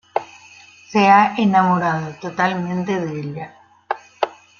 [0.89, 3.53] Se ha enamorado totalmente de ella.